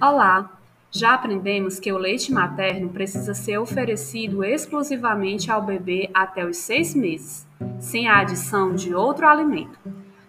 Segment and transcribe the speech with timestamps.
[0.00, 0.58] Olá!
[0.90, 6.94] Já aprendemos que o leite materno precisa ser oferecido exclusivamente ao bebê até os seis
[6.94, 7.46] meses,
[7.78, 9.78] sem a adição de outro alimento.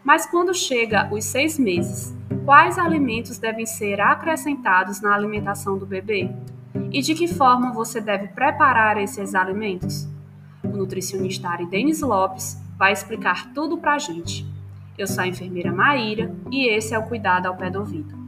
[0.03, 6.29] Mas quando chega os seis meses, quais alimentos devem ser acrescentados na alimentação do bebê?
[6.91, 10.05] E de que forma você deve preparar esses alimentos?
[10.65, 14.45] O nutricionista Aridenis Lopes vai explicar tudo pra gente.
[14.97, 18.20] Eu sou a enfermeira Maíra e esse é o Cuidado ao Pé do Ouvido.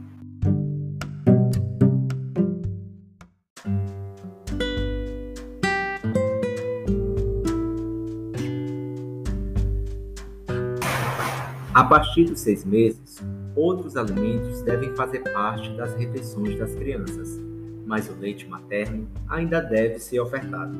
[11.74, 13.20] A partir dos seis meses,
[13.56, 17.40] outros alimentos devem fazer parte das refeições das crianças,
[17.84, 20.72] mas o leite materno ainda deve ser ofertado.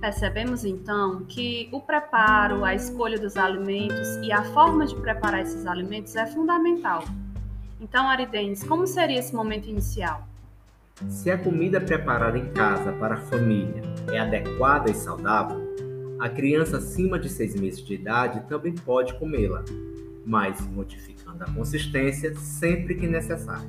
[0.00, 5.66] Percebemos então que o preparo, a escolha dos alimentos e a forma de preparar esses
[5.66, 7.04] alimentos é fundamental.
[7.80, 10.26] Então, Aridenes, como seria esse momento inicial?
[11.08, 15.62] Se a comida preparada em casa para a família é adequada e saudável,
[16.18, 19.64] a criança acima de seis meses de idade também pode comê-la,
[20.24, 23.68] mas modificando a consistência sempre que necessário.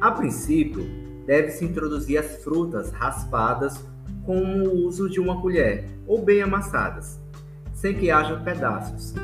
[0.00, 0.84] A princípio,
[1.26, 3.84] deve-se introduzir as frutas raspadas
[4.24, 7.20] com o uso de uma colher ou bem amassadas,
[7.74, 9.14] sem que haja pedaços.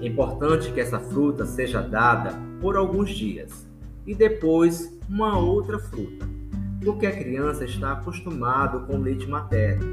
[0.00, 3.66] É importante que essa fruta seja dada por alguns dias
[4.06, 6.26] e depois uma outra fruta,
[6.84, 9.86] porque a criança está acostumada com leite materno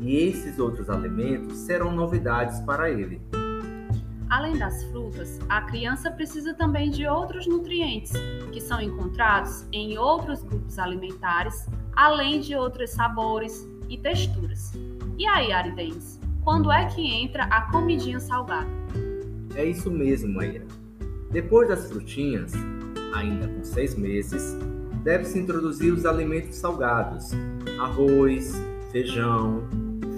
[0.00, 3.20] e esses outros alimentos serão novidades para ele.
[4.30, 8.12] Além das frutas, a criança precisa também de outros nutrientes
[8.52, 14.72] que são encontrados em outros grupos alimentares, além de outros sabores e texturas.
[15.16, 18.68] E aí, Aridens, quando é que entra a comidinha salgada?
[19.54, 20.66] É isso mesmo, Maíra.
[21.30, 22.52] Depois das frutinhas,
[23.14, 24.56] ainda com seis meses,
[25.02, 27.30] deve-se introduzir os alimentos salgados:
[27.80, 28.54] arroz,
[28.92, 29.62] feijão,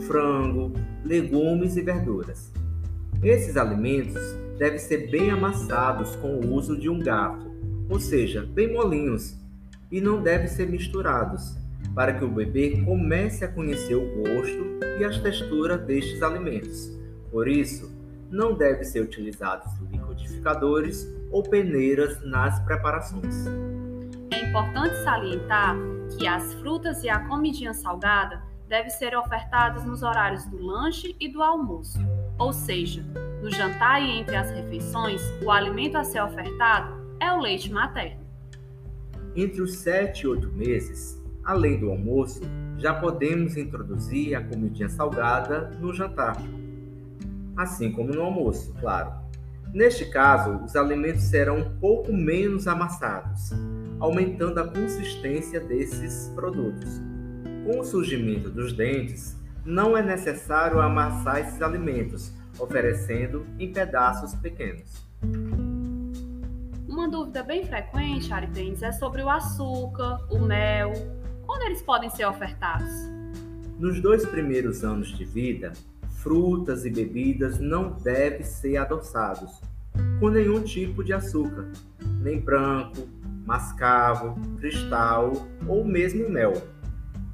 [0.08, 0.72] frango,
[1.04, 2.52] legumes e verduras.
[3.22, 4.18] Esses alimentos
[4.58, 7.50] devem ser bem amassados com o uso de um garfo,
[7.90, 9.36] ou seja, bem molinhos,
[9.92, 11.54] e não devem ser misturados,
[11.94, 16.90] para que o bebê comece a conhecer o gosto e as texturas destes alimentos.
[17.30, 17.94] Por isso,
[18.30, 23.46] não devem ser utilizados liquidificadores ou peneiras nas preparações.
[24.30, 25.76] É importante salientar
[26.16, 31.28] que as frutas e a comidinha salgada devem ser ofertadas nos horários do lanche e
[31.28, 31.98] do almoço
[32.40, 33.04] ou seja,
[33.42, 38.24] no jantar e entre as refeições, o alimento a ser ofertado é o leite materno.
[39.36, 42.40] Entre os 7 e 8 meses, além do almoço,
[42.78, 46.42] já podemos introduzir a comidinha salgada no jantar,
[47.56, 49.12] assim como no almoço, claro.
[49.74, 53.50] Neste caso, os alimentos serão um pouco menos amassados,
[54.00, 57.00] aumentando a consistência desses produtos.
[57.66, 65.04] Com o surgimento dos dentes, não é necessário amassar esses alimentos, oferecendo em pedaços pequenos.
[66.88, 70.92] Uma dúvida bem frequente, Aripens, é sobre o açúcar, o mel.
[71.46, 72.90] Quando eles podem ser ofertados?
[73.78, 75.72] Nos dois primeiros anos de vida,
[76.08, 79.60] frutas e bebidas não devem ser adoçados
[80.18, 81.72] com nenhum tipo de açúcar,
[82.20, 83.08] nem branco,
[83.46, 85.32] mascavo, cristal
[85.66, 86.52] ou mesmo mel.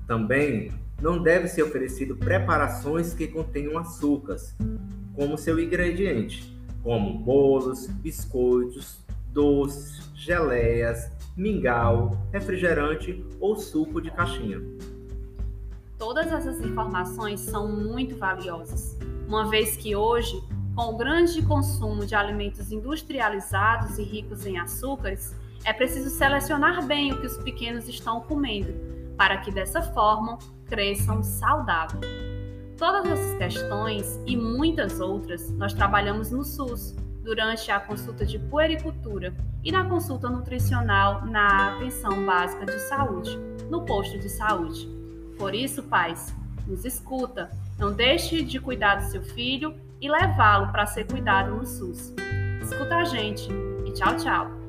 [0.06, 4.56] Também não deve ser oferecido preparações que contenham açúcares
[5.14, 14.60] como seu ingrediente, como bolos, biscoitos, doces, geleias, mingau, refrigerante ou suco de caixinha.
[15.98, 20.42] Todas essas informações são muito valiosas, uma vez que hoje,
[20.74, 27.12] com o grande consumo de alimentos industrializados e ricos em açúcares, é preciso selecionar bem
[27.12, 28.74] o que os pequenos estão comendo,
[29.16, 32.00] para que dessa forma cresçam saudável.
[32.78, 39.34] Todas essas questões e muitas outras nós trabalhamos no SUS durante a consulta de puericultura
[39.64, 43.36] e na consulta nutricional na atenção básica de saúde,
[43.70, 44.88] no posto de saúde.
[45.38, 46.34] Por isso, pais,
[46.66, 51.66] nos escuta, não deixe de cuidar do seu filho e levá-lo para ser cuidado no
[51.66, 52.14] SUS.
[52.62, 53.48] Escuta a gente
[53.86, 54.65] e tchau, tchau!